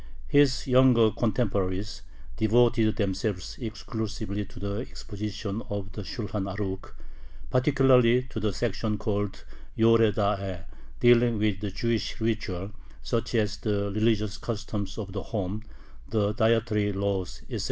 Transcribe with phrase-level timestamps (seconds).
[0.29, 2.01] His younger contemporaries
[2.35, 6.93] devoted themselves exclusively to the exposition of the Shulhan Arukh,
[7.51, 9.45] particularly to the section called
[9.75, 10.65] Yore De`a,
[10.99, 12.71] dealing with the Jewish ritual,
[13.03, 15.61] such as the religious customs of the home,
[16.09, 17.59] the dietary laws, etc.